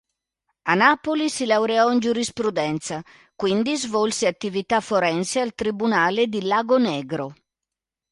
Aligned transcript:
A 0.63 0.73
Napoli 0.73 1.29
si 1.29 1.45
laureò 1.45 1.91
in 1.91 1.99
Giurisprudenza, 1.99 3.03
quindi 3.35 3.77
svolse 3.77 4.25
attività 4.25 4.79
forense 4.79 5.39
al 5.39 5.53
tribunale 5.53 6.25
di 6.25 6.41
Lagonegro. 6.41 7.35